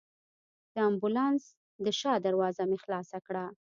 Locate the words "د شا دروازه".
1.83-2.63